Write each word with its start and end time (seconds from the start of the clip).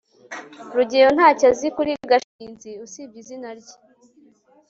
rugeyo 0.75 1.09
ntacyo 1.15 1.45
azi 1.51 1.67
kuri 1.75 1.91
gashinzi, 2.09 2.69
usibye 2.85 3.17
izina 3.21 3.49
rye 3.59 3.75